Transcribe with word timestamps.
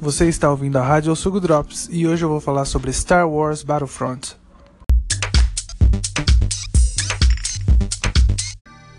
Você 0.00 0.28
está 0.28 0.48
ouvindo 0.48 0.76
a 0.78 0.82
Rádio 0.82 1.14
Sugo 1.16 1.40
Drops 1.40 1.88
e 1.90 2.06
hoje 2.06 2.24
eu 2.24 2.28
vou 2.28 2.40
falar 2.40 2.64
sobre 2.66 2.92
Star 2.92 3.28
Wars 3.28 3.64
Battlefront. 3.64 4.36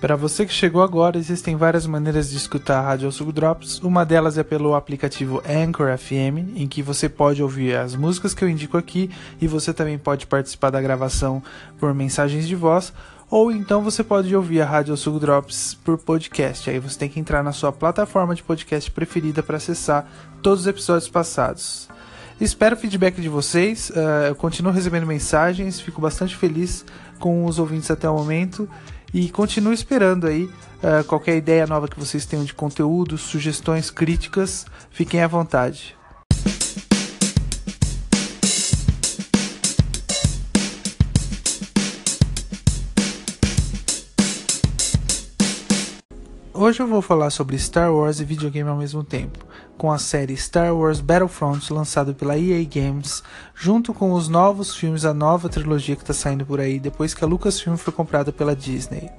Para 0.02 0.18
você 0.18 0.46
que 0.46 0.52
chegou 0.52 0.84
agora, 0.84 1.18
existem 1.18 1.56
várias 1.56 1.88
maneiras 1.88 2.30
de 2.30 2.36
escutar 2.36 2.80
a 2.80 2.82
Rádio 2.82 3.10
Sugo 3.14 3.32
Drops. 3.32 3.80
Uma 3.80 4.06
delas 4.06 4.38
é 4.38 4.44
pelo 4.44 4.76
aplicativo 4.76 5.42
Anchor 5.48 5.98
FM, 5.98 6.58
em 6.58 6.68
que 6.68 6.84
você 6.84 7.08
pode 7.08 7.42
ouvir 7.42 7.78
as 7.78 7.96
músicas 7.96 8.34
que 8.34 8.44
eu 8.44 8.50
indico 8.50 8.78
aqui 8.78 9.10
e 9.40 9.48
você 9.48 9.74
também 9.74 9.98
pode 9.98 10.28
participar 10.28 10.70
da 10.70 10.82
gravação 10.82 11.42
por 11.80 11.94
mensagens 11.94 12.46
de 12.46 12.56
voz 12.56 12.92
ou 13.30 13.52
então 13.52 13.84
você 13.84 14.04
pode 14.04 14.36
ouvir 14.36 14.62
a 14.62 14.66
Rádio 14.66 14.98
Sugo 14.98 15.20
Drops 15.20 15.78
por 15.84 15.98
podcast. 15.98 16.70
Aí 16.70 16.80
você 16.80 16.98
tem 16.98 17.10
que 17.10 17.20
entrar 17.20 17.44
na 17.44 17.52
sua 17.52 17.72
plataforma 17.72 18.34
de 18.34 18.42
podcast 18.42 18.90
preferida 18.90 19.44
para 19.44 19.58
acessar 19.58 20.10
todos 20.42 20.62
os 20.62 20.68
episódios 20.68 21.10
passados. 21.10 21.88
Espero 22.42 22.76
o 22.76 22.80
feedback 22.80 23.22
de 23.22 23.30
vocês. 23.30 23.92
Uh, 23.92 24.30
eu 24.30 24.36
continuo 24.36 24.72
recebendo 24.72 25.06
mensagens, 25.06 25.80
fico 25.80 26.02
bastante 26.02 26.36
feliz 26.36 26.86
com 27.20 27.46
os 27.46 27.60
ouvintes 27.60 27.92
até 27.92 28.10
o 28.10 28.16
momento 28.16 28.68
e 29.14 29.30
continuo 29.30 29.74
esperando 29.74 30.26
aí 30.26 30.46
uh, 30.46 31.04
qualquer 31.06 31.36
ideia 31.36 31.68
nova 31.68 31.88
que 31.88 32.00
vocês 32.00 32.26
tenham 32.26 32.46
de 32.46 32.54
conteúdo, 32.54 33.18
sugestões, 33.18 33.92
críticas, 33.92 34.66
fiquem 34.90 35.22
à 35.22 35.28
vontade. 35.28 35.99
Hoje 46.70 46.82
eu 46.82 46.88
vou 46.88 47.02
falar 47.02 47.32
sobre 47.32 47.58
Star 47.58 47.92
Wars 47.92 48.20
e 48.20 48.24
videogame 48.24 48.70
ao 48.70 48.78
mesmo 48.78 49.04
tempo, 49.04 49.44
com 49.76 49.92
a 49.92 49.98
série 49.98 50.38
Star 50.38 50.72
Wars 50.76 51.02
Battlefront 51.02 51.74
lançada 51.74 52.14
pela 52.14 52.38
EA 52.38 52.64
Games, 52.64 53.24
junto 53.56 53.92
com 53.92 54.14
os 54.14 54.30
novos 54.30 54.76
filmes, 54.76 55.04
a 55.04 55.12
nova 55.12 55.50
trilogia 55.50 55.96
que 55.96 56.04
está 56.04 56.14
saindo 56.14 56.46
por 56.46 56.60
aí 56.60 56.80
depois 56.80 57.16
que 57.16 57.24
a 57.24 57.28
Lucasfilm 57.28 57.76
foi 57.76 57.92
comprada 57.92 58.32
pela 58.32 58.56
Disney. 58.56 59.10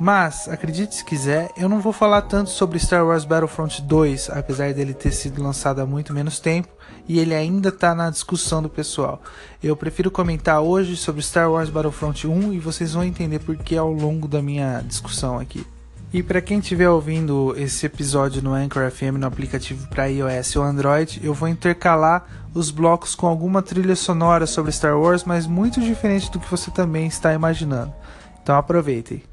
Mas, 0.00 0.48
acredite 0.48 0.94
se 0.94 1.04
quiser, 1.04 1.50
eu 1.58 1.68
não 1.68 1.78
vou 1.78 1.92
falar 1.92 2.22
tanto 2.22 2.48
sobre 2.48 2.78
Star 2.78 3.06
Wars 3.06 3.26
Battlefront 3.26 3.82
2, 3.82 4.30
apesar 4.30 4.72
dele 4.72 4.94
ter 4.94 5.12
sido 5.12 5.42
lançado 5.42 5.82
há 5.82 5.86
muito 5.86 6.14
menos 6.14 6.40
tempo 6.40 6.70
e 7.06 7.18
ele 7.18 7.34
ainda 7.34 7.68
está 7.68 7.94
na 7.94 8.08
discussão 8.08 8.62
do 8.62 8.70
pessoal. 8.70 9.20
Eu 9.62 9.76
prefiro 9.76 10.10
comentar 10.10 10.62
hoje 10.62 10.96
sobre 10.96 11.20
Star 11.20 11.52
Wars 11.52 11.68
Battlefront 11.68 12.26
1 12.26 12.54
e 12.54 12.58
vocês 12.58 12.94
vão 12.94 13.04
entender 13.04 13.40
por 13.40 13.58
que 13.58 13.76
ao 13.76 13.92
longo 13.92 14.26
da 14.26 14.40
minha 14.40 14.80
discussão 14.80 15.38
aqui. 15.38 15.66
E 16.14 16.22
para 16.22 16.40
quem 16.40 16.60
estiver 16.60 16.88
ouvindo 16.88 17.56
esse 17.58 17.86
episódio 17.86 18.40
no 18.40 18.54
Anchor 18.54 18.88
FM 18.88 19.18
no 19.18 19.26
aplicativo 19.26 19.88
para 19.88 20.06
iOS 20.06 20.54
ou 20.54 20.62
Android, 20.62 21.20
eu 21.24 21.34
vou 21.34 21.48
intercalar 21.48 22.24
os 22.54 22.70
blocos 22.70 23.16
com 23.16 23.26
alguma 23.26 23.60
trilha 23.60 23.96
sonora 23.96 24.46
sobre 24.46 24.70
Star 24.70 24.96
Wars, 24.96 25.24
mas 25.24 25.44
muito 25.44 25.80
diferente 25.80 26.30
do 26.30 26.38
que 26.38 26.48
você 26.48 26.70
também 26.70 27.08
está 27.08 27.34
imaginando. 27.34 27.92
Então 28.40 28.54
aproveitem. 28.56 29.24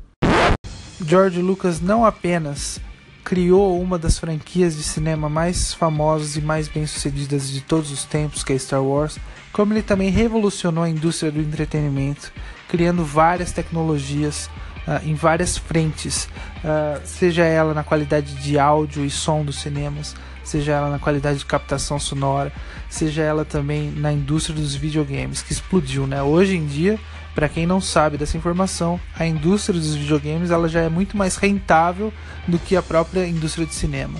George 1.05 1.39
Lucas 1.39 1.79
não 1.79 2.03
apenas 2.03 2.81
criou 3.23 3.79
uma 3.79 3.99
das 3.99 4.17
franquias 4.17 4.75
de 4.75 4.81
cinema 4.81 5.29
mais 5.29 5.75
famosas 5.75 6.35
e 6.35 6.41
mais 6.41 6.67
bem-sucedidas 6.67 7.47
de 7.47 7.61
todos 7.61 7.91
os 7.91 8.05
tempos, 8.05 8.43
que 8.43 8.53
é 8.53 8.57
Star 8.57 8.83
Wars, 8.83 9.19
como 9.53 9.71
ele 9.71 9.83
também 9.83 10.09
revolucionou 10.09 10.83
a 10.83 10.89
indústria 10.89 11.31
do 11.31 11.41
entretenimento, 11.41 12.33
criando 12.67 13.05
várias 13.05 13.51
tecnologias 13.51 14.49
Uh, 14.87 15.07
em 15.07 15.13
várias 15.13 15.57
frentes, 15.57 16.27
uh, 16.63 16.99
seja 17.05 17.43
ela 17.43 17.71
na 17.71 17.83
qualidade 17.83 18.33
de 18.35 18.57
áudio 18.57 19.05
e 19.05 19.11
som 19.11 19.45
dos 19.45 19.61
cinemas, 19.61 20.15
seja 20.43 20.71
ela 20.71 20.89
na 20.89 20.97
qualidade 20.97 21.37
de 21.37 21.45
captação 21.45 21.99
sonora, 21.99 22.51
seja 22.89 23.21
ela 23.21 23.45
também 23.45 23.91
na 23.91 24.11
indústria 24.11 24.55
dos 24.55 24.73
videogames, 24.73 25.43
que 25.43 25.53
explodiu, 25.53 26.07
né? 26.07 26.23
Hoje 26.23 26.57
em 26.57 26.65
dia, 26.65 26.99
para 27.35 27.47
quem 27.47 27.65
não 27.65 27.79
sabe 27.79 28.17
dessa 28.17 28.37
informação, 28.37 28.99
a 29.17 29.25
indústria 29.25 29.79
dos 29.79 29.95
videogames 29.95 30.51
ela 30.51 30.67
já 30.67 30.81
é 30.81 30.89
muito 30.89 31.15
mais 31.15 31.35
rentável 31.35 32.11
do 32.47 32.59
que 32.59 32.75
a 32.75 32.81
própria 32.81 33.27
indústria 33.27 33.65
de 33.65 33.73
cinema. 33.73 34.19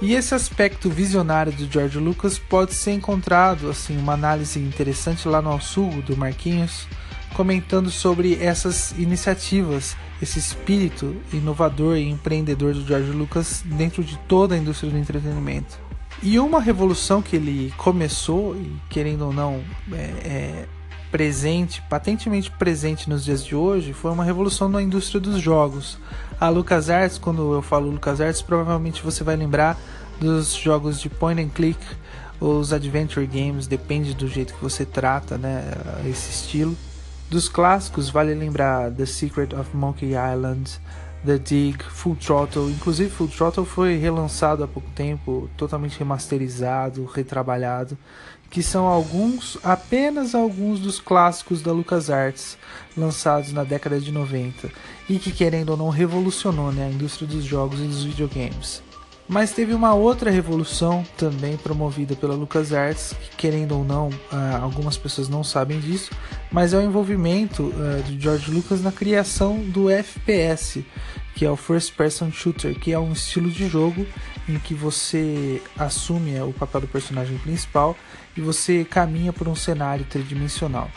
E 0.00 0.14
esse 0.14 0.34
aspecto 0.34 0.90
visionário 0.90 1.52
do 1.52 1.70
George 1.72 1.98
Lucas 1.98 2.38
pode 2.38 2.74
ser 2.74 2.92
encontrado, 2.92 3.70
assim, 3.70 3.96
uma 3.96 4.12
análise 4.12 4.58
interessante 4.58 5.26
lá 5.26 5.40
no 5.40 5.50
Alsugo 5.50 6.02
do 6.02 6.16
Marquinhos, 6.16 6.86
comentando 7.34 7.90
sobre 7.90 8.42
essas 8.42 8.92
iniciativas, 8.92 9.96
esse 10.20 10.38
espírito 10.38 11.16
inovador 11.32 11.96
e 11.96 12.08
empreendedor 12.08 12.74
do 12.74 12.86
George 12.86 13.10
Lucas 13.10 13.62
dentro 13.64 14.02
de 14.02 14.18
toda 14.20 14.54
a 14.54 14.58
indústria 14.58 14.90
do 14.90 14.98
entretenimento. 14.98 15.78
E 16.22 16.38
uma 16.38 16.60
revolução 16.60 17.20
que 17.20 17.36
ele 17.36 17.72
começou, 17.76 18.56
e 18.56 18.74
querendo 18.88 19.26
ou 19.26 19.32
não, 19.32 19.62
é, 19.92 19.96
é 19.96 20.68
presente, 21.10 21.82
patentemente 21.88 22.50
presente 22.50 23.08
nos 23.08 23.24
dias 23.24 23.44
de 23.44 23.54
hoje, 23.54 23.92
foi 23.92 24.10
uma 24.10 24.24
revolução 24.24 24.68
na 24.68 24.82
indústria 24.82 25.20
dos 25.20 25.40
jogos. 25.40 25.98
A 26.40 26.48
LucasArts, 26.48 27.18
quando 27.18 27.54
eu 27.54 27.62
falo 27.62 27.90
LucasArts, 27.90 28.42
provavelmente 28.42 29.02
você 29.02 29.22
vai 29.22 29.36
lembrar 29.36 29.78
dos 30.18 30.54
jogos 30.54 31.00
de 31.00 31.08
point 31.08 31.40
and 31.40 31.48
click, 31.50 31.78
os 32.40 32.72
adventure 32.72 33.26
games, 33.26 33.66
depende 33.66 34.14
do 34.14 34.28
jeito 34.28 34.54
que 34.54 34.62
você 34.62 34.84
trata, 34.84 35.38
né, 35.38 35.70
esse 36.06 36.30
estilo. 36.30 36.76
Dos 37.28 37.48
clássicos, 37.48 38.08
vale 38.08 38.34
lembrar 38.34 38.92
The 38.92 39.04
Secret 39.04 39.52
of 39.52 39.76
Monkey 39.76 40.10
Island, 40.10 40.80
The 41.24 41.38
Dig, 41.38 41.82
Full 41.82 42.14
Throttle. 42.14 42.70
Inclusive, 42.70 43.10
Full 43.10 43.26
Throttle 43.26 43.64
foi 43.64 43.96
relançado 43.96 44.62
há 44.62 44.68
pouco 44.68 44.88
tempo, 44.94 45.50
totalmente 45.56 45.98
remasterizado, 45.98 47.04
retrabalhado. 47.04 47.98
Que 48.48 48.62
são 48.62 48.86
alguns, 48.86 49.58
apenas 49.64 50.36
alguns 50.36 50.78
dos 50.78 51.00
clássicos 51.00 51.60
da 51.60 51.72
LucasArts 51.72 52.56
lançados 52.96 53.52
na 53.52 53.64
década 53.64 53.98
de 53.98 54.12
90 54.12 54.70
e 55.08 55.18
que, 55.18 55.32
querendo 55.32 55.70
ou 55.70 55.76
não, 55.76 55.88
revolucionou 55.88 56.70
né, 56.70 56.86
a 56.86 56.90
indústria 56.90 57.26
dos 57.26 57.44
jogos 57.44 57.80
e 57.80 57.84
dos 57.84 58.04
videogames. 58.04 58.84
Mas 59.28 59.50
teve 59.50 59.74
uma 59.74 59.92
outra 59.92 60.30
revolução 60.30 61.04
também 61.16 61.56
promovida 61.56 62.14
pela 62.14 62.34
LucasArts, 62.34 63.12
que 63.12 63.36
querendo 63.36 63.76
ou 63.76 63.84
não, 63.84 64.08
uh, 64.08 64.62
algumas 64.62 64.96
pessoas 64.96 65.28
não 65.28 65.42
sabem 65.42 65.80
disso, 65.80 66.12
mas 66.50 66.72
é 66.72 66.78
o 66.78 66.82
envolvimento 66.82 67.64
uh, 67.64 68.02
de 68.04 68.20
George 68.20 68.50
Lucas 68.52 68.80
na 68.80 68.92
criação 68.92 69.58
do 69.58 69.90
FPS, 69.90 70.84
que 71.34 71.44
é 71.44 71.50
o 71.50 71.56
First 71.56 71.94
Person 71.94 72.30
Shooter, 72.30 72.78
que 72.78 72.92
é 72.92 72.98
um 72.98 73.12
estilo 73.12 73.50
de 73.50 73.68
jogo 73.68 74.06
em 74.48 74.60
que 74.60 74.74
você 74.74 75.60
assume 75.76 76.40
o 76.40 76.52
papel 76.52 76.82
do 76.82 76.88
personagem 76.88 77.36
principal 77.38 77.96
e 78.36 78.40
você 78.40 78.84
caminha 78.84 79.32
por 79.32 79.48
um 79.48 79.56
cenário 79.56 80.04
tridimensional 80.04 80.88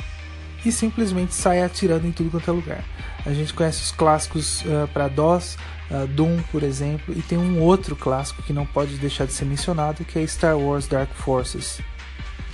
e 0.66 0.72
simplesmente 0.72 1.34
sai 1.34 1.62
atirando 1.62 2.06
em 2.06 2.12
tudo 2.12 2.30
quanto 2.30 2.50
é 2.50 2.54
lugar. 2.54 2.84
A 3.26 3.34
gente 3.34 3.54
conhece 3.54 3.82
os 3.82 3.92
clássicos 3.92 4.62
uh, 4.62 4.88
para 4.94 5.08
DOS, 5.08 5.58
uh, 5.92 6.08
Doom, 6.08 6.40
por 6.52 6.64
exemplo, 6.64 7.14
e 7.18 7.22
tem 7.22 7.38
um 7.38 7.62
outro 7.62 7.96
clássico 7.96 8.42
que 8.44 8.54
não 8.54 8.66
pode 8.66 8.98
deixar 8.98 9.26
de 9.26 9.34
ser 9.34 9.46
mencionado, 9.46 10.06
que 10.06 10.18
é 10.18 10.26
Star 10.26 10.58
Wars 10.58 10.88
Dark 10.88 11.12
Forces, 11.14 11.82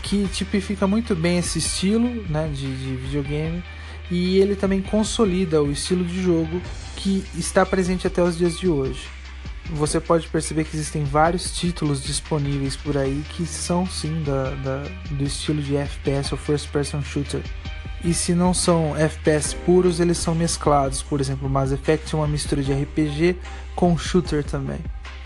que 0.01 0.27
tipifica 0.27 0.87
muito 0.87 1.15
bem 1.15 1.37
esse 1.37 1.59
estilo 1.59 2.09
né, 2.29 2.49
de, 2.53 2.75
de 2.75 2.95
videogame 2.95 3.63
e 4.09 4.37
ele 4.37 4.55
também 4.55 4.81
consolida 4.81 5.61
o 5.61 5.71
estilo 5.71 6.03
de 6.03 6.21
jogo 6.21 6.61
que 6.95 7.23
está 7.35 7.65
presente 7.65 8.07
até 8.07 8.21
os 8.21 8.37
dias 8.37 8.57
de 8.57 8.67
hoje. 8.67 9.07
Você 9.71 9.99
pode 9.99 10.27
perceber 10.27 10.63
que 10.63 10.75
existem 10.75 11.03
vários 11.03 11.57
títulos 11.57 12.03
disponíveis 12.03 12.75
por 12.75 12.97
aí 12.97 13.23
que 13.29 13.47
são 13.47 13.85
sim 13.87 14.21
da, 14.21 14.51
da 14.51 14.83
do 15.09 15.23
estilo 15.23 15.61
de 15.61 15.75
FPS 15.75 16.31
ou 16.31 16.37
First 16.37 16.69
Person 16.69 17.01
Shooter 17.01 17.41
e 18.05 18.13
se 18.13 18.35
não 18.35 18.53
são 18.53 18.95
FPS 18.95 19.55
puros, 19.65 19.99
eles 19.99 20.19
são 20.19 20.35
mesclados. 20.35 21.01
Por 21.01 21.19
exemplo, 21.19 21.49
Mass 21.49 21.71
Effect 21.71 22.13
é 22.13 22.17
uma 22.17 22.27
mistura 22.27 22.61
de 22.61 22.71
RPG 22.71 23.35
com 23.75 23.97
shooter 23.97 24.43
também. 24.43 24.77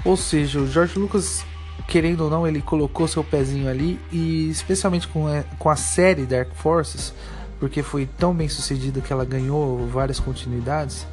Ou 0.05 0.15
seja, 0.15 0.61
o 0.61 0.67
George 0.67 0.97
Lucas, 0.97 1.45
querendo 1.89 2.21
ou 2.21 2.29
não, 2.29 2.47
ele 2.47 2.61
colocou 2.61 3.05
seu 3.05 3.21
pezinho 3.21 3.69
ali 3.69 3.99
e 4.13 4.49
especialmente 4.49 5.09
com 5.09 5.27
a, 5.27 5.43
com 5.59 5.69
a 5.69 5.75
série 5.75 6.25
Dark 6.25 6.53
Forces, 6.53 7.13
porque 7.59 7.83
foi 7.83 8.05
tão 8.05 8.33
bem 8.33 8.47
sucedida 8.47 9.01
que 9.01 9.11
ela 9.11 9.25
ganhou 9.25 9.85
várias 9.87 10.17
continuidades. 10.17 11.05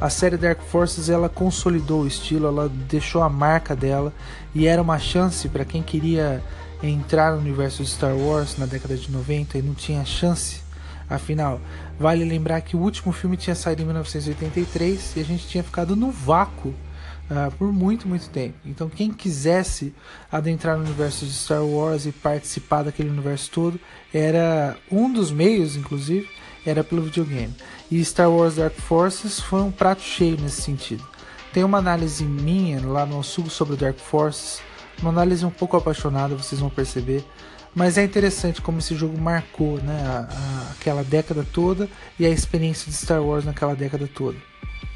A 0.00 0.08
série 0.08 0.36
Dark 0.36 0.60
Forces 0.60 1.08
ela 1.08 1.28
consolidou 1.28 2.02
o 2.02 2.06
estilo, 2.06 2.46
ela 2.46 2.68
deixou 2.68 3.24
a 3.24 3.28
marca 3.28 3.74
dela 3.74 4.12
e 4.54 4.68
era 4.68 4.80
uma 4.80 5.00
chance 5.00 5.48
para 5.48 5.64
quem 5.64 5.82
queria 5.82 6.40
entrar 6.80 7.32
no 7.32 7.38
universo 7.38 7.82
de 7.82 7.90
Star 7.90 8.16
Wars 8.16 8.56
na 8.56 8.66
década 8.66 8.96
de 8.96 9.10
90 9.10 9.58
e 9.58 9.62
não 9.62 9.74
tinha 9.74 10.04
chance 10.04 10.67
Afinal, 11.08 11.60
vale 11.98 12.24
lembrar 12.24 12.60
que 12.60 12.76
o 12.76 12.80
último 12.80 13.12
filme 13.12 13.36
tinha 13.36 13.54
saído 13.54 13.82
em 13.82 13.86
1983 13.86 15.16
e 15.16 15.20
a 15.20 15.24
gente 15.24 15.46
tinha 15.46 15.64
ficado 15.64 15.96
no 15.96 16.10
vácuo 16.10 16.74
uh, 17.30 17.50
por 17.56 17.72
muito, 17.72 18.06
muito 18.06 18.28
tempo. 18.28 18.56
Então, 18.64 18.88
quem 18.88 19.12
quisesse 19.12 19.94
adentrar 20.30 20.76
no 20.76 20.84
universo 20.84 21.24
de 21.24 21.32
Star 21.32 21.64
Wars 21.64 22.06
e 22.06 22.12
participar 22.12 22.82
daquele 22.82 23.08
universo 23.08 23.50
todo, 23.50 23.80
era 24.12 24.76
um 24.90 25.12
dos 25.12 25.30
meios, 25.30 25.76
inclusive, 25.76 26.28
era 26.66 26.84
pelo 26.84 27.02
videogame. 27.02 27.54
E 27.90 28.04
Star 28.04 28.30
Wars 28.30 28.56
Dark 28.56 28.74
Forces 28.74 29.40
foi 29.40 29.62
um 29.62 29.70
prato 29.70 30.02
cheio 30.02 30.38
nesse 30.38 30.62
sentido. 30.62 31.06
Tem 31.52 31.64
uma 31.64 31.78
análise 31.78 32.24
minha 32.24 32.84
lá 32.86 33.06
no 33.06 33.22
Sugo 33.22 33.48
sobre 33.48 33.74
Dark 33.74 33.98
Forces 33.98 34.60
Uma 35.00 35.10
análise 35.10 35.46
um 35.46 35.50
pouco 35.50 35.76
apaixonada, 35.76 36.36
vocês 36.36 36.60
vão 36.60 36.68
perceber. 36.68 37.24
Mas 37.74 37.98
é 37.98 38.04
interessante 38.04 38.60
como 38.60 38.78
esse 38.78 38.94
jogo 38.94 39.18
marcou 39.20 39.78
né, 39.78 40.00
a, 40.04 40.28
a, 40.30 40.72
aquela 40.72 41.04
década 41.04 41.46
toda 41.52 41.88
e 42.18 42.26
a 42.26 42.30
experiência 42.30 42.90
de 42.90 42.96
Star 42.96 43.22
Wars 43.22 43.44
naquela 43.44 43.74
década 43.74 44.08
toda. 44.12 44.36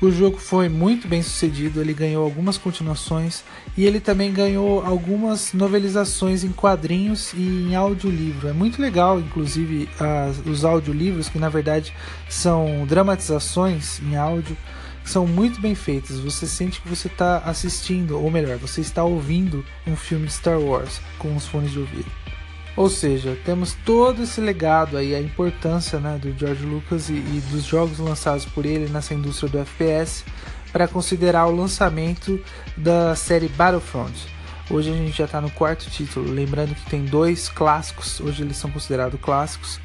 O 0.01 0.11
jogo 0.11 0.37
foi 0.37 0.69
muito 0.69 1.07
bem 1.07 1.23
sucedido, 1.23 1.81
ele 1.81 1.95
ganhou 1.95 2.25
algumas 2.25 2.59
continuações 2.59 3.45
e 3.77 3.85
ele 3.85 4.01
também 4.01 4.33
ganhou 4.33 4.85
algumas 4.85 5.53
novelizações 5.53 6.43
em 6.43 6.51
quadrinhos 6.51 7.33
e 7.35 7.69
em 7.69 7.77
audiolivro. 7.77 8.49
É 8.49 8.53
muito 8.53 8.83
legal, 8.83 9.21
inclusive, 9.21 9.89
as, 10.01 10.45
os 10.45 10.65
audiolivros, 10.65 11.29
que 11.29 11.39
na 11.39 11.49
verdade 11.49 11.95
são 12.29 12.85
dramatizações 12.85 14.01
em 14.01 14.17
áudio, 14.17 14.57
são 15.05 15.25
muito 15.25 15.61
bem 15.61 15.77
feitas. 15.77 16.19
Você 16.19 16.49
sente 16.49 16.81
que 16.81 16.89
você 16.89 17.07
está 17.07 17.39
assistindo, 17.39 18.21
ou 18.21 18.29
melhor, 18.29 18.57
você 18.59 18.81
está 18.81 19.05
ouvindo 19.05 19.65
um 19.87 19.95
filme 19.95 20.27
de 20.27 20.33
Star 20.33 20.59
Wars 20.59 21.01
com 21.17 21.37
os 21.37 21.47
fones 21.47 21.71
de 21.71 21.79
ouvido. 21.79 22.22
Ou 22.77 22.89
seja, 22.89 23.37
temos 23.45 23.77
todo 23.85 24.23
esse 24.23 24.41
legado 24.41 24.97
aí, 24.97 25.15
a 25.15 25.21
importância 25.21 25.99
né, 26.01 26.19
do 26.19 26.33
George 26.39 26.65
Lucas 26.65 27.11
e, 27.11 27.15
e 27.15 27.43
dos 27.51 27.65
jogos 27.65 27.99
lançados 27.99 28.47
por 28.47 28.65
ele 28.65 28.89
nessa 28.91 29.13
indústria 29.13 29.51
do 29.51 29.59
FPS 29.59 30.25
para 30.73 30.89
considerar 30.89 31.47
o 31.47 31.55
lançamento 31.55 32.41
da 32.77 33.15
série 33.15 33.49
Battlefront. 33.49 34.27
Hoje 34.71 34.91
a 34.91 34.95
gente 34.95 35.19
já 35.19 35.27
está 35.27 35.39
no 35.39 35.51
quarto 35.51 35.91
título, 35.91 36.33
lembrando 36.33 36.75
que 36.75 36.89
tem 36.89 37.05
dois 37.05 37.51
clássicos, 37.51 38.21
hoje 38.21 38.43
eles 38.43 38.57
são 38.57 38.71
considerados 38.71 39.21
clássicos, 39.21 39.79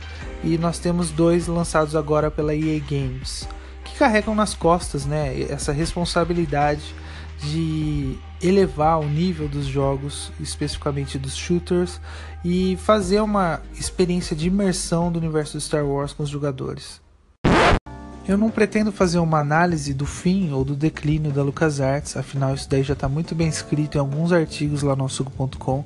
e 0.44 0.58
nós 0.58 0.80
temos 0.80 1.12
dois 1.12 1.48
lançados 1.48 1.94
agora 1.94 2.32
pela 2.32 2.56
EA 2.56 2.80
Games, 2.80 3.50
que 3.84 3.98
carregam 3.98 4.34
nas 4.34 4.54
costas 4.54 5.06
né, 5.06 5.42
essa 5.50 5.74
responsabilidade 5.74 6.96
de 7.42 8.18
elevar 8.42 9.00
o 9.00 9.08
nível 9.08 9.48
dos 9.48 9.66
jogos, 9.66 10.32
especificamente 10.40 11.18
dos 11.18 11.36
shooters, 11.36 12.00
e 12.44 12.78
fazer 12.78 13.22
uma 13.22 13.62
experiência 13.80 14.36
de 14.36 14.48
imersão 14.48 15.12
do 15.12 15.20
universo 15.20 15.58
de 15.58 15.64
Star 15.64 15.86
Wars 15.86 16.14
com 16.14 16.24
os 16.24 16.30
jogadores. 16.30 17.02
Eu 18.28 18.38
não 18.38 18.50
pretendo 18.50 18.92
fazer 18.92 19.20
uma 19.20 19.40
análise 19.40 19.94
do 19.94 20.06
fim 20.06 20.52
ou 20.52 20.66
do 20.66 20.76
declínio 20.76 21.32
da 21.32 21.42
LucasArts, 21.42 22.18
afinal 22.18 22.54
isso 22.54 22.70
daí 22.70 22.84
já 22.84 22.92
está 22.92 23.08
muito 23.08 23.34
bem 23.34 23.48
escrito 23.48 23.96
em 23.96 24.00
alguns 24.00 24.34
artigos 24.34 24.84
lá 24.84 24.98
no 24.98 25.08
sugo.com. 25.08 25.86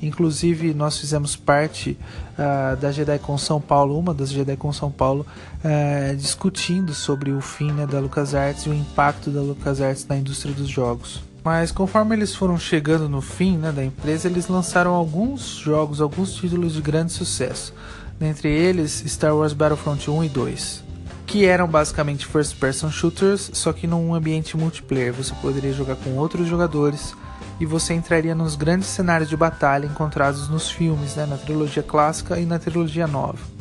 Inclusive 0.00 0.72
nós 0.72 0.98
fizemos 0.98 1.36
parte 1.36 1.98
uh, 2.32 2.76
da 2.78 2.90
JediCon 2.90 3.36
São 3.36 3.60
Paulo, 3.60 3.98
uma 3.98 4.14
das 4.14 4.30
JediCon 4.30 4.72
São 4.72 4.90
Paulo, 4.90 5.26
uh, 5.58 6.16
discutindo 6.16 6.94
sobre 6.94 7.30
o 7.30 7.42
fim 7.42 7.70
né, 7.70 7.86
da 7.86 8.00
LucasArts 8.00 8.64
e 8.64 8.70
o 8.70 8.74
impacto 8.74 9.30
da 9.30 9.42
LucasArts 9.42 10.06
na 10.06 10.16
indústria 10.16 10.54
dos 10.54 10.68
jogos. 10.68 11.22
Mas 11.44 11.72
conforme 11.72 12.14
eles 12.14 12.34
foram 12.34 12.58
chegando 12.58 13.08
no 13.08 13.20
fim 13.20 13.56
né, 13.56 13.72
da 13.72 13.84
empresa, 13.84 14.28
eles 14.28 14.46
lançaram 14.46 14.94
alguns 14.94 15.42
jogos, 15.42 16.00
alguns 16.00 16.34
títulos 16.34 16.74
de 16.74 16.80
grande 16.80 17.12
sucesso. 17.12 17.74
Dentre 18.18 18.48
eles, 18.48 19.02
Star 19.06 19.34
Wars 19.34 19.52
Battlefront 19.52 20.08
1 20.08 20.24
e 20.24 20.28
2, 20.28 20.84
que 21.26 21.44
eram 21.44 21.66
basicamente 21.66 22.26
first 22.26 22.56
person 22.56 22.90
shooters, 22.90 23.50
só 23.54 23.72
que 23.72 23.88
num 23.88 24.14
ambiente 24.14 24.56
multiplayer. 24.56 25.12
Você 25.12 25.34
poderia 25.42 25.72
jogar 25.72 25.96
com 25.96 26.16
outros 26.16 26.46
jogadores 26.46 27.14
e 27.58 27.66
você 27.66 27.94
entraria 27.94 28.34
nos 28.34 28.54
grandes 28.54 28.88
cenários 28.88 29.28
de 29.28 29.36
batalha 29.36 29.86
encontrados 29.86 30.48
nos 30.48 30.70
filmes, 30.70 31.16
né, 31.16 31.26
na 31.26 31.36
trilogia 31.36 31.82
clássica 31.82 32.38
e 32.38 32.46
na 32.46 32.60
trilogia 32.60 33.08
nova. 33.08 33.51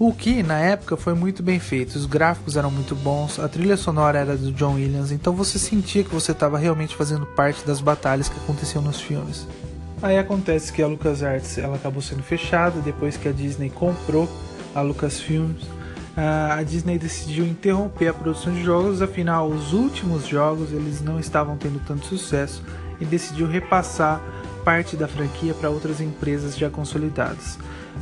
O 0.00 0.14
que 0.14 0.42
na 0.42 0.58
época 0.58 0.96
foi 0.96 1.12
muito 1.12 1.42
bem 1.42 1.60
feito, 1.60 1.94
os 1.94 2.06
gráficos 2.06 2.56
eram 2.56 2.70
muito 2.70 2.94
bons, 2.94 3.38
a 3.38 3.46
trilha 3.46 3.76
sonora 3.76 4.18
era 4.18 4.34
do 4.34 4.50
John 4.50 4.76
Williams, 4.76 5.12
então 5.12 5.34
você 5.34 5.58
sentia 5.58 6.02
que 6.02 6.08
você 6.08 6.32
estava 6.32 6.56
realmente 6.56 6.96
fazendo 6.96 7.26
parte 7.26 7.66
das 7.66 7.82
batalhas 7.82 8.26
que 8.26 8.38
aconteciam 8.38 8.82
nos 8.82 8.98
filmes. 8.98 9.46
Aí 10.00 10.16
acontece 10.16 10.72
que 10.72 10.82
a 10.82 10.86
LucasArts 10.86 11.58
ela 11.58 11.76
acabou 11.76 12.00
sendo 12.00 12.22
fechada 12.22 12.80
depois 12.80 13.18
que 13.18 13.28
a 13.28 13.30
Disney 13.30 13.68
comprou 13.68 14.26
a 14.74 14.80
Lucasfilms. 14.80 15.66
A 16.16 16.62
Disney 16.62 16.98
decidiu 16.98 17.44
interromper 17.44 18.08
a 18.08 18.14
produção 18.14 18.54
de 18.54 18.64
jogos, 18.64 19.02
afinal 19.02 19.50
os 19.50 19.74
últimos 19.74 20.26
jogos 20.26 20.72
eles 20.72 21.02
não 21.02 21.20
estavam 21.20 21.58
tendo 21.58 21.78
tanto 21.78 22.06
sucesso 22.06 22.62
e 22.98 23.04
decidiu 23.04 23.46
repassar 23.46 24.22
parte 24.64 24.96
da 24.96 25.06
franquia 25.06 25.52
para 25.52 25.68
outras 25.68 26.00
empresas 26.00 26.56
já 26.56 26.70
consolidadas. 26.70 27.58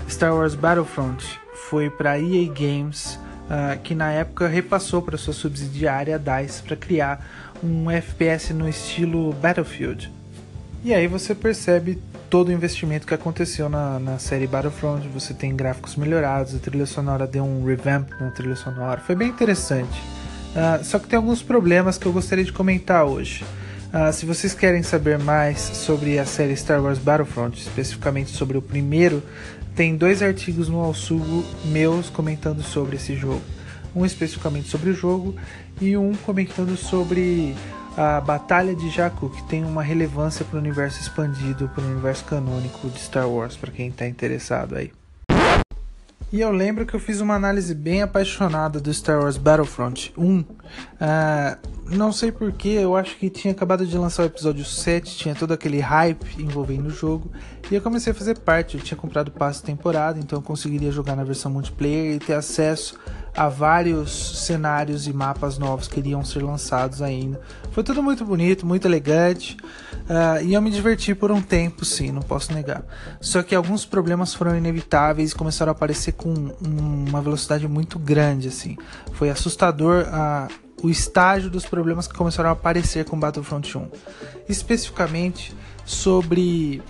Star 0.08 0.32
Wars 0.32 0.54
Battlefront 0.54 1.40
foi 1.68 1.90
para 1.90 2.12
a 2.12 2.18
EA 2.18 2.48
Games, 2.48 3.18
uh, 3.44 3.78
que 3.82 3.94
na 3.94 4.10
época 4.12 4.46
repassou 4.46 5.02
para 5.02 5.18
sua 5.18 5.34
subsidiária 5.34 6.18
DICE 6.18 6.62
para 6.62 6.76
criar 6.76 7.26
um 7.62 7.90
FPS 7.90 8.52
no 8.52 8.68
estilo 8.68 9.32
Battlefield. 9.34 10.12
E 10.84 10.94
aí 10.94 11.06
você 11.06 11.34
percebe 11.34 12.00
todo 12.30 12.48
o 12.48 12.52
investimento 12.52 13.06
que 13.06 13.14
aconteceu 13.14 13.68
na, 13.68 13.98
na 13.98 14.18
série 14.18 14.46
Battlefront. 14.46 15.06
Você 15.08 15.34
tem 15.34 15.54
gráficos 15.56 15.96
melhorados, 15.96 16.54
a 16.54 16.58
trilha 16.58 16.86
sonora 16.86 17.26
deu 17.26 17.44
um 17.44 17.64
revamp 17.64 18.10
na 18.20 18.30
trilha 18.30 18.56
sonora, 18.56 19.00
foi 19.00 19.16
bem 19.16 19.28
interessante. 19.28 20.00
Uh, 20.54 20.82
só 20.84 20.98
que 20.98 21.08
tem 21.08 21.16
alguns 21.16 21.42
problemas 21.42 21.98
que 21.98 22.06
eu 22.06 22.12
gostaria 22.12 22.44
de 22.44 22.52
comentar 22.52 23.04
hoje. 23.04 23.44
Uh, 23.88 24.12
se 24.12 24.26
vocês 24.26 24.52
querem 24.52 24.82
saber 24.82 25.18
mais 25.18 25.58
sobre 25.58 26.18
a 26.18 26.26
série 26.26 26.54
Star 26.54 26.82
Wars 26.82 26.98
Battlefront, 26.98 27.58
especificamente 27.58 28.30
sobre 28.30 28.58
o 28.58 28.62
primeiro, 28.62 29.22
tem 29.74 29.96
dois 29.96 30.22
artigos 30.22 30.68
no 30.68 30.80
Alsugo 30.80 31.42
meus 31.64 32.10
comentando 32.10 32.62
sobre 32.62 32.96
esse 32.96 33.16
jogo. 33.16 33.40
Um 33.96 34.04
especificamente 34.04 34.68
sobre 34.68 34.90
o 34.90 34.94
jogo 34.94 35.34
e 35.80 35.96
um 35.96 36.14
comentando 36.14 36.76
sobre 36.76 37.54
a 37.96 38.20
Batalha 38.20 38.74
de 38.74 38.90
Jakku, 38.90 39.30
que 39.30 39.42
tem 39.44 39.64
uma 39.64 39.82
relevância 39.82 40.44
para 40.44 40.56
o 40.56 40.60
universo 40.60 41.00
expandido, 41.00 41.68
para 41.70 41.82
o 41.82 41.90
universo 41.90 42.24
canônico 42.26 42.88
de 42.90 42.98
Star 42.98 43.28
Wars, 43.28 43.56
para 43.56 43.72
quem 43.72 43.88
está 43.88 44.06
interessado 44.06 44.76
aí. 44.76 44.92
E 46.30 46.42
eu 46.42 46.50
lembro 46.50 46.84
que 46.84 46.94
eu 46.94 47.00
fiz 47.00 47.22
uma 47.22 47.34
análise 47.34 47.74
bem 47.74 48.02
apaixonada 48.02 48.78
do 48.78 48.92
Star 48.92 49.18
Wars 49.18 49.38
Battlefront 49.38 50.12
1. 50.16 50.40
Uh, 50.40 50.46
ah, 51.00 51.58
não 51.86 52.12
sei 52.12 52.30
porquê, 52.30 52.68
eu 52.68 52.94
acho 52.94 53.16
que 53.16 53.30
tinha 53.30 53.52
acabado 53.52 53.86
de 53.86 53.96
lançar 53.96 54.24
o 54.24 54.26
episódio 54.26 54.62
7, 54.62 55.16
tinha 55.16 55.34
todo 55.34 55.54
aquele 55.54 55.80
hype 55.80 56.42
envolvendo 56.42 56.88
o 56.88 56.90
jogo. 56.90 57.30
E 57.70 57.74
eu 57.74 57.80
comecei 57.80 58.12
a 58.12 58.14
fazer 58.14 58.38
parte, 58.40 58.76
eu 58.76 58.82
tinha 58.82 58.96
comprado 58.96 59.28
o 59.28 59.30
passe 59.30 59.62
temporada, 59.62 60.18
então 60.18 60.38
eu 60.38 60.42
conseguiria 60.42 60.92
jogar 60.92 61.16
na 61.16 61.24
versão 61.24 61.50
multiplayer 61.50 62.16
e 62.16 62.18
ter 62.18 62.34
acesso 62.34 62.98
a 63.38 63.48
vários 63.48 64.44
cenários 64.44 65.06
e 65.06 65.12
mapas 65.12 65.58
novos 65.58 65.86
que 65.86 66.00
iriam 66.00 66.24
ser 66.24 66.42
lançados 66.42 67.00
ainda. 67.00 67.40
Foi 67.70 67.84
tudo 67.84 68.02
muito 68.02 68.24
bonito, 68.24 68.66
muito 68.66 68.84
elegante 68.84 69.56
uh, 70.10 70.44
e 70.44 70.54
eu 70.54 70.60
me 70.60 70.72
diverti 70.72 71.14
por 71.14 71.30
um 71.30 71.40
tempo, 71.40 71.84
sim, 71.84 72.10
não 72.10 72.20
posso 72.20 72.52
negar. 72.52 72.82
Só 73.20 73.40
que 73.44 73.54
alguns 73.54 73.84
problemas 73.84 74.34
foram 74.34 74.56
inevitáveis 74.56 75.30
e 75.30 75.34
começaram 75.36 75.70
a 75.70 75.72
aparecer 75.72 76.14
com 76.14 76.34
uma 76.60 77.20
velocidade 77.20 77.68
muito 77.68 77.96
grande, 77.96 78.48
assim. 78.48 78.76
Foi 79.12 79.30
assustador 79.30 80.06
uh, 80.08 80.52
o 80.82 80.90
estágio 80.90 81.48
dos 81.48 81.64
problemas 81.64 82.08
que 82.08 82.14
começaram 82.14 82.50
a 82.50 82.54
aparecer 82.54 83.04
com 83.04 83.16
Battlefront 83.16 83.78
1, 83.78 83.88
especificamente 84.48 85.54
sobre 85.84 86.82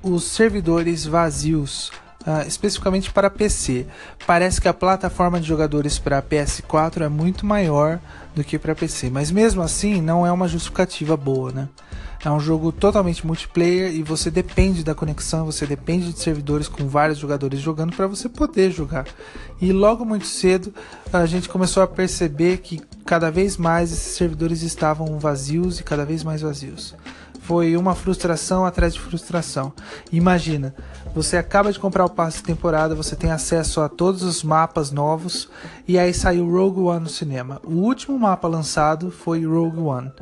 os 0.00 0.22
servidores 0.22 1.04
vazios 1.04 1.90
Uh, 2.26 2.44
especificamente 2.48 3.12
para 3.12 3.30
PC. 3.30 3.86
Parece 4.26 4.60
que 4.60 4.66
a 4.66 4.74
plataforma 4.74 5.38
de 5.38 5.46
jogadores 5.46 5.96
para 5.96 6.20
PS4 6.20 7.02
é 7.02 7.08
muito 7.08 7.46
maior 7.46 8.00
do 8.34 8.42
que 8.42 8.58
para 8.58 8.74
PC, 8.74 9.10
mas 9.10 9.30
mesmo 9.30 9.62
assim 9.62 10.02
não 10.02 10.26
é 10.26 10.32
uma 10.32 10.48
justificativa 10.48 11.16
boa, 11.16 11.52
né? 11.52 11.68
É 12.24 12.30
um 12.30 12.40
jogo 12.40 12.72
totalmente 12.72 13.24
multiplayer 13.24 13.94
e 13.94 14.02
você 14.02 14.30
depende 14.30 14.82
da 14.82 14.94
conexão, 14.94 15.46
você 15.46 15.64
depende 15.64 16.12
de 16.12 16.18
servidores 16.18 16.66
com 16.66 16.88
vários 16.88 17.18
jogadores 17.18 17.60
jogando 17.60 17.94
para 17.94 18.08
você 18.08 18.28
poder 18.28 18.72
jogar. 18.72 19.06
E 19.60 19.70
logo 19.70 20.04
muito 20.04 20.26
cedo 20.26 20.74
a 21.12 21.24
gente 21.26 21.48
começou 21.48 21.82
a 21.82 21.86
perceber 21.86 22.56
que 22.58 22.82
cada 23.04 23.30
vez 23.30 23.56
mais 23.56 23.92
esses 23.92 24.16
servidores 24.16 24.62
estavam 24.62 25.18
vazios 25.20 25.78
e 25.78 25.84
cada 25.84 26.04
vez 26.04 26.24
mais 26.24 26.40
vazios 26.40 26.96
foi 27.46 27.76
uma 27.76 27.94
frustração 27.94 28.66
atrás 28.66 28.92
de 28.92 28.98
frustração. 28.98 29.72
Imagina, 30.10 30.74
você 31.14 31.36
acaba 31.36 31.72
de 31.72 31.78
comprar 31.78 32.04
o 32.04 32.10
passe 32.10 32.38
de 32.38 32.42
temporada, 32.42 32.92
você 32.92 33.14
tem 33.14 33.30
acesso 33.30 33.80
a 33.80 33.88
todos 33.88 34.24
os 34.24 34.42
mapas 34.42 34.90
novos 34.90 35.48
e 35.88 35.98
aí 35.98 36.12
saiu 36.12 36.50
Rogue 36.50 36.80
One 36.80 37.00
no 37.00 37.08
cinema. 37.08 37.60
O 37.64 37.74
último 37.74 38.18
mapa 38.18 38.48
lançado 38.48 39.10
foi 39.10 39.46
Rogue 39.46 39.78
One. 39.78 40.12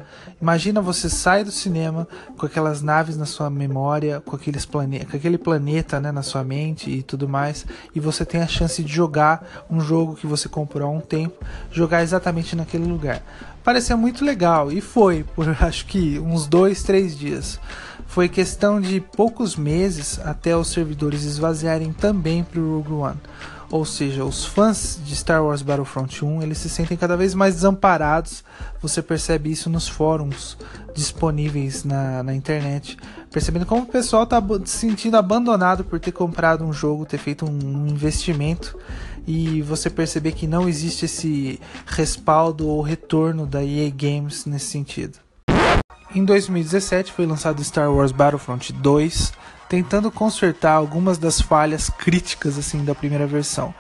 Imagina 0.41 0.83
você 0.83 1.09
sai 1.09 1.43
do 1.43 1.51
cinema 1.51 2.07
com 2.37 2.47
aquelas 2.47 2.83
naves 2.83 3.17
na 3.17 3.25
sua 3.25 3.49
memória, 3.49 4.21
com, 4.21 4.37
aqueles 4.37 4.67
plane 4.67 5.05
com 5.05 5.17
aquele 5.17 5.39
planeta 5.39 6.01
né, 6.01 6.13
na 6.13 6.23
sua 6.23 6.45
mente 6.45 6.91
e 6.91 7.03
tudo 7.03 7.29
mais, 7.29 7.67
e 7.95 8.01
você 8.01 8.25
tem 8.25 8.43
a 8.43 8.47
chance 8.47 8.83
de 8.83 8.93
jogar 8.93 9.65
um 9.71 9.81
jogo 9.81 10.17
que 10.17 10.27
você 10.27 10.49
comprou 10.49 10.89
há 10.89 10.91
um 10.91 11.01
tempo, 11.01 11.43
jogar 11.71 12.03
exatamente 12.03 12.55
naquele 12.55 12.85
lugar 12.85 13.23
parecia 13.65 13.97
muito 13.97 14.23
legal 14.25 14.71
e 14.71 14.81
foi 14.83 15.25
por 15.35 15.49
acho 15.65 15.87
que 15.87 16.19
uns 16.19 16.47
dois, 16.47 16.83
três 16.83 17.19
dias. 17.19 17.59
Foi 18.07 18.29
questão 18.29 18.81
de 18.81 19.01
poucos 19.01 19.57
meses 19.57 20.21
até 20.23 20.55
os 20.57 20.69
servidores 20.69 21.25
esvaziarem 21.25 21.93
também 21.93 22.45
para 22.45 22.61
o 22.61 22.77
Rogue 22.77 22.93
One. 22.93 23.21
Ou 23.71 23.85
seja, 23.85 24.25
os 24.25 24.45
fãs 24.45 25.01
de 25.05 25.17
Star 25.17 25.45
Wars 25.45 25.63
Battlefront 25.63 26.25
1 26.25 26.43
eles 26.43 26.59
se 26.59 26.69
sentem 26.69 26.97
cada 26.97 27.17
vez 27.17 27.35
mais 27.35 27.55
desamparados. 27.55 28.45
Você 28.81 29.03
percebe 29.03 29.51
isso 29.51 29.69
nos 29.71 29.89
fóruns 29.89 30.57
disponíveis 30.95 31.85
na, 31.85 32.23
na 32.23 32.35
internet, 32.35 32.97
percebendo 33.31 33.67
como 33.67 33.83
o 33.83 33.87
pessoal 33.87 34.23
está 34.25 34.41
se 34.65 34.79
sentindo 34.79 35.17
abandonado 35.17 35.85
por 35.85 35.99
ter 35.99 36.13
comprado 36.13 36.65
um 36.65 36.73
jogo, 36.73 37.05
ter 37.05 37.19
feito 37.19 37.45
um 37.45 37.89
investimento 37.89 38.79
e 39.27 39.63
você 39.63 39.91
perceber 39.91 40.33
que 40.33 40.47
não 40.47 40.69
existe 40.69 41.07
esse 41.07 41.61
respaldo 41.87 42.69
ou 42.69 42.83
retorno 42.83 43.47
da 43.47 43.65
EA 43.65 43.91
Games 43.91 44.47
nesse 44.47 44.67
sentido. 44.67 45.19
Em 46.15 46.25
2017 46.25 47.13
foi 47.13 47.27
lançado 47.27 47.65
Star 47.65 47.93
Wars 47.93 48.13
Battlefront 48.13 48.73
2, 48.73 49.33
tentando 49.75 50.09
consertar 50.09 50.75
algumas 50.75 51.19
das 51.19 51.41
falhas 51.41 51.91
críticas 51.91 52.57
assim 52.57 52.85
da 52.85 52.95
primeira 52.95 53.27
versão. 53.27 53.75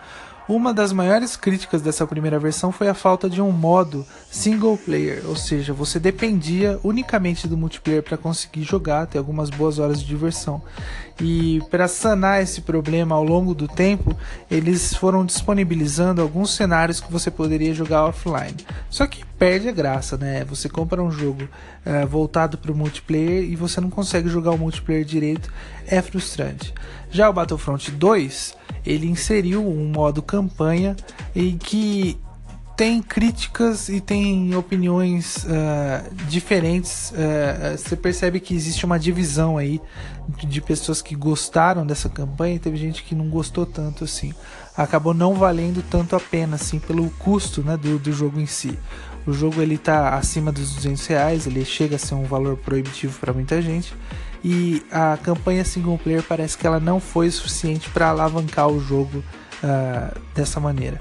Uma 0.48 0.74
das 0.74 0.92
maiores 0.92 1.36
críticas 1.36 1.80
dessa 1.80 2.04
primeira 2.04 2.38
versão 2.38 2.72
foi 2.72 2.88
a 2.88 2.94
falta 2.94 3.30
de 3.30 3.40
um 3.40 3.52
modo 3.52 4.04
single 4.28 4.76
player, 4.76 5.22
ou 5.26 5.36
seja, 5.36 5.72
você 5.72 6.00
dependia 6.00 6.78
unicamente 6.82 7.46
do 7.46 7.56
multiplayer 7.56 8.02
para 8.02 8.18
conseguir 8.18 8.64
jogar, 8.64 9.06
ter 9.06 9.18
algumas 9.18 9.48
boas 9.48 9.78
horas 9.78 10.00
de 10.00 10.06
diversão. 10.06 10.60
E 11.20 11.62
para 11.70 11.86
sanar 11.86 12.42
esse 12.42 12.60
problema 12.60 13.14
ao 13.14 13.24
longo 13.24 13.54
do 13.54 13.68
tempo, 13.68 14.14
eles 14.50 14.94
foram 14.94 15.24
disponibilizando 15.24 16.20
alguns 16.20 16.50
cenários 16.54 17.00
que 17.00 17.10
você 17.10 17.30
poderia 17.30 17.72
jogar 17.72 18.04
offline. 18.04 18.56
Só 18.90 19.06
que 19.06 19.24
perde 19.38 19.68
a 19.68 19.72
graça, 19.72 20.16
né? 20.16 20.44
Você 20.44 20.68
compra 20.68 21.02
um 21.02 21.10
jogo 21.10 21.44
uh, 21.44 22.06
voltado 22.06 22.56
para 22.58 22.72
o 22.72 22.76
multiplayer 22.76 23.44
e 23.44 23.56
você 23.56 23.80
não 23.80 23.90
consegue 23.90 24.28
jogar 24.28 24.52
o 24.52 24.58
multiplayer 24.58 25.04
direito, 25.04 25.52
é 25.86 26.00
frustrante. 26.00 26.72
Já 27.10 27.28
o 27.28 27.32
Battlefront 27.32 27.90
2 27.90 28.56
ele 28.84 29.06
inseriu 29.06 29.66
um 29.66 29.86
modo 29.86 30.22
campanha 30.22 30.94
em 31.34 31.56
que 31.56 32.18
tem 32.76 33.00
críticas 33.00 33.88
e 33.88 34.00
tem 34.00 34.54
opiniões 34.56 35.44
uh, 35.44 36.14
diferentes. 36.28 37.12
Uh, 37.12 37.78
você 37.78 37.96
percebe 37.96 38.40
que 38.40 38.54
existe 38.54 38.84
uma 38.84 38.98
divisão 38.98 39.56
aí 39.56 39.80
de 40.44 40.60
pessoas 40.60 41.00
que 41.00 41.14
gostaram 41.14 41.86
dessa 41.86 42.08
campanha 42.08 42.56
e 42.56 42.58
teve 42.58 42.76
gente 42.76 43.04
que 43.04 43.14
não 43.14 43.28
gostou 43.28 43.64
tanto 43.64 44.04
assim. 44.04 44.32
Acabou 44.76 45.14
não 45.14 45.34
valendo 45.34 45.84
tanto 45.88 46.16
a 46.16 46.20
pena 46.20 46.56
assim 46.56 46.80
pelo 46.80 47.08
custo 47.10 47.62
né, 47.62 47.76
do, 47.76 47.98
do 47.98 48.12
jogo 48.12 48.40
em 48.40 48.46
si. 48.46 48.76
O 49.26 49.32
jogo 49.32 49.62
ele 49.62 49.76
está 49.76 50.16
acima 50.16 50.52
dos 50.52 50.74
200 50.74 51.06
reais, 51.06 51.46
ele 51.46 51.64
chega 51.64 51.96
a 51.96 51.98
ser 51.98 52.14
um 52.14 52.24
valor 52.24 52.56
proibitivo 52.56 53.18
para 53.18 53.32
muita 53.32 53.60
gente 53.62 53.94
e 54.44 54.82
a 54.90 55.18
campanha 55.22 55.64
single 55.64 55.96
player 55.96 56.22
parece 56.22 56.58
que 56.58 56.66
ela 56.66 56.78
não 56.78 57.00
foi 57.00 57.30
suficiente 57.30 57.88
para 57.88 58.10
alavancar 58.10 58.68
o 58.68 58.78
jogo 58.78 59.24
uh, 59.62 60.20
dessa 60.34 60.60
maneira. 60.60 61.00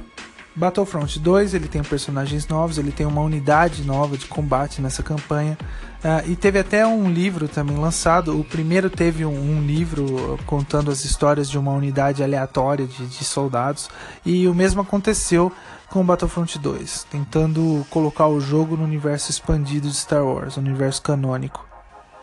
Battlefront 0.56 1.20
2 1.20 1.54
ele 1.54 1.68
tem 1.68 1.82
personagens 1.82 2.48
novos, 2.48 2.78
ele 2.78 2.92
tem 2.92 3.06
uma 3.06 3.22
unidade 3.22 3.84
nova 3.84 4.18
de 4.18 4.28
combate 4.28 4.82
nessa 4.82 5.02
campanha 5.02 5.58
uh, 6.04 6.30
e 6.30 6.36
teve 6.36 6.60
até 6.60 6.86
um 6.86 7.10
livro 7.12 7.48
também 7.48 7.76
lançado. 7.76 8.40
O 8.40 8.44
primeiro 8.44 8.90
teve 8.90 9.26
um, 9.26 9.34
um 9.34 9.66
livro 9.66 10.40
contando 10.46 10.92
as 10.92 11.04
histórias 11.06 11.50
de 11.50 11.58
uma 11.58 11.72
unidade 11.72 12.24
aleatória 12.24 12.86
de, 12.86 13.06
de 13.08 13.24
soldados 13.24 13.90
e 14.24 14.48
o 14.48 14.54
mesmo 14.54 14.82
aconteceu 14.82 15.52
com 15.90 16.06
Battlefront 16.06 16.58
2, 16.58 17.08
tentando 17.10 17.86
colocar 17.90 18.28
o 18.28 18.40
jogo 18.40 18.76
no 18.76 18.84
universo 18.84 19.32
expandido 19.32 19.88
de 19.88 19.96
Star 19.96 20.24
Wars, 20.24 20.58
universo 20.58 21.02
canônico. 21.02 21.66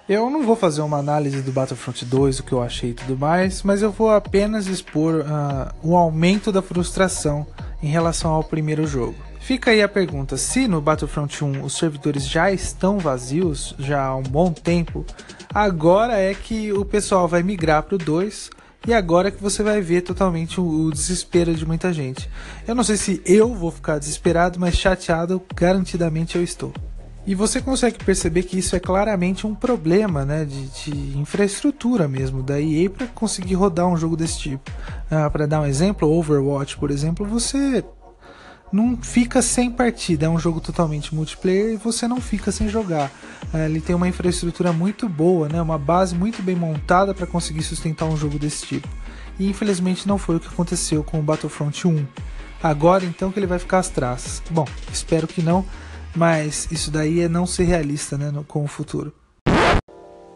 Eu 0.08 0.28
não 0.28 0.42
vou 0.42 0.56
fazer 0.56 0.82
uma 0.82 0.98
análise 0.98 1.40
do 1.40 1.52
Battlefront 1.52 2.04
2, 2.04 2.40
o 2.40 2.42
que 2.42 2.52
eu 2.52 2.60
achei 2.60 2.90
e 2.90 2.94
tudo 2.94 3.16
mais, 3.16 3.62
mas 3.62 3.80
eu 3.80 3.92
vou 3.92 4.10
apenas 4.10 4.66
expor 4.66 5.20
uh, 5.20 5.72
o 5.84 5.96
aumento 5.96 6.50
da 6.50 6.60
frustração 6.60 7.46
em 7.82 7.88
relação 7.88 8.30
ao 8.32 8.44
primeiro 8.44 8.86
jogo. 8.86 9.16
Fica 9.40 9.70
aí 9.70 9.82
a 9.82 9.88
pergunta: 9.88 10.36
se 10.36 10.68
no 10.68 10.80
Battlefront 10.80 11.44
1 11.44 11.64
os 11.64 11.76
servidores 11.76 12.26
já 12.26 12.52
estão 12.52 12.98
vazios 12.98 13.74
já 13.78 14.04
há 14.04 14.16
um 14.16 14.22
bom 14.22 14.52
tempo, 14.52 15.04
agora 15.52 16.18
é 16.18 16.34
que 16.34 16.72
o 16.72 16.84
pessoal 16.84 17.26
vai 17.26 17.42
migrar 17.42 17.82
para 17.82 17.94
o 17.94 17.98
2 17.98 18.50
e 18.86 18.94
agora 18.94 19.28
é 19.28 19.30
que 19.30 19.42
você 19.42 19.62
vai 19.62 19.80
ver 19.80 20.02
totalmente 20.02 20.60
o, 20.60 20.64
o, 20.64 20.90
desespero 20.90 21.54
de 21.54 21.66
muita 21.66 21.92
gente. 21.92 22.30
Eu 22.66 22.74
não 22.74 22.82
sei 22.82 22.96
se 22.96 23.22
eu 23.26 23.54
vou 23.54 23.70
ficar 23.70 23.98
desesperado, 23.98 24.58
mas 24.58 24.74
chateado 24.74 25.42
garantidamente 25.54 26.36
eu 26.36 26.42
estou. 26.42 26.72
E 27.30 27.34
você 27.36 27.60
consegue 27.60 28.04
perceber 28.04 28.42
que 28.42 28.58
isso 28.58 28.74
é 28.74 28.80
claramente 28.80 29.46
um 29.46 29.54
problema 29.54 30.24
né, 30.24 30.44
de, 30.44 30.66
de 30.66 31.16
infraestrutura 31.16 32.08
mesmo 32.08 32.42
da 32.42 32.60
EA 32.60 32.90
para 32.90 33.06
conseguir 33.06 33.54
rodar 33.54 33.86
um 33.86 33.96
jogo 33.96 34.16
desse 34.16 34.36
tipo. 34.36 34.68
Ah, 35.08 35.30
para 35.30 35.46
dar 35.46 35.60
um 35.60 35.64
exemplo, 35.64 36.10
Overwatch, 36.10 36.76
por 36.76 36.90
exemplo, 36.90 37.24
você 37.24 37.84
não 38.72 38.96
fica 39.00 39.40
sem 39.42 39.70
partida. 39.70 40.26
É 40.26 40.28
um 40.28 40.40
jogo 40.40 40.60
totalmente 40.60 41.14
multiplayer 41.14 41.74
e 41.74 41.76
você 41.76 42.08
não 42.08 42.20
fica 42.20 42.50
sem 42.50 42.68
jogar. 42.68 43.12
Ah, 43.54 43.64
ele 43.64 43.80
tem 43.80 43.94
uma 43.94 44.08
infraestrutura 44.08 44.72
muito 44.72 45.08
boa, 45.08 45.48
né, 45.48 45.62
uma 45.62 45.78
base 45.78 46.16
muito 46.16 46.42
bem 46.42 46.56
montada 46.56 47.14
para 47.14 47.28
conseguir 47.28 47.62
sustentar 47.62 48.06
um 48.06 48.16
jogo 48.16 48.40
desse 48.40 48.66
tipo. 48.66 48.88
E 49.38 49.48
infelizmente 49.48 50.08
não 50.08 50.18
foi 50.18 50.34
o 50.34 50.40
que 50.40 50.48
aconteceu 50.48 51.04
com 51.04 51.20
o 51.20 51.22
Battlefront 51.22 51.86
1. 51.86 52.04
Agora 52.60 53.04
então 53.04 53.30
que 53.30 53.38
ele 53.38 53.46
vai 53.46 53.60
ficar 53.60 53.78
às 53.78 53.88
traças. 53.88 54.42
Bom, 54.50 54.66
espero 54.92 55.28
que 55.28 55.40
não 55.40 55.64
mas 56.14 56.68
isso 56.70 56.90
daí 56.90 57.20
é 57.20 57.28
não 57.28 57.46
ser 57.46 57.64
realista 57.64 58.16
né, 58.18 58.30
no, 58.30 58.44
com 58.44 58.64
o 58.64 58.68
futuro. 58.68 59.12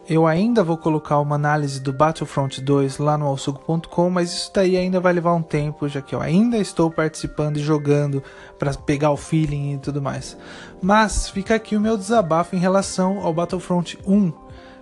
Eu 0.06 0.26
ainda 0.26 0.62
vou 0.62 0.76
colocar 0.76 1.18
uma 1.18 1.34
análise 1.34 1.80
do 1.80 1.90
Battlefront 1.90 2.60
2 2.60 2.98
lá 2.98 3.16
no 3.16 3.24
alsugo.com, 3.24 4.10
mas 4.10 4.34
isso 4.34 4.50
daí 4.54 4.76
ainda 4.76 5.00
vai 5.00 5.14
levar 5.14 5.32
um 5.32 5.42
tempo, 5.42 5.88
já 5.88 6.02
que 6.02 6.14
eu 6.14 6.20
ainda 6.20 6.58
estou 6.58 6.90
participando 6.90 7.56
e 7.56 7.62
jogando 7.62 8.22
para 8.58 8.74
pegar 8.74 9.12
o 9.12 9.16
feeling 9.16 9.72
e 9.72 9.78
tudo 9.78 10.02
mais. 10.02 10.36
Mas 10.82 11.30
fica 11.30 11.54
aqui 11.54 11.74
o 11.74 11.80
meu 11.80 11.96
desabafo 11.96 12.54
em 12.54 12.58
relação 12.58 13.20
ao 13.20 13.32
Battlefront 13.32 13.98
1, 14.06 14.30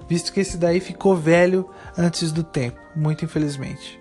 visto 0.08 0.32
que 0.32 0.40
esse 0.40 0.56
daí 0.56 0.80
ficou 0.80 1.16
velho 1.16 1.70
antes 1.96 2.32
do 2.32 2.42
tempo, 2.42 2.80
muito 2.96 3.25
infelizmente. 3.25 4.00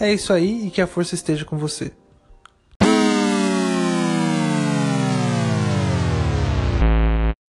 É 0.00 0.12
isso 0.12 0.32
aí 0.32 0.66
e 0.66 0.70
que 0.70 0.82
a 0.82 0.86
força 0.88 1.14
esteja 1.14 1.44
com 1.44 1.56
você. 1.56 1.92